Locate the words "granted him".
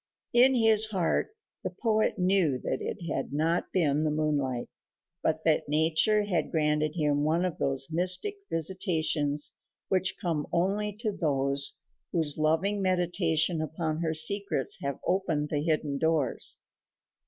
6.49-7.23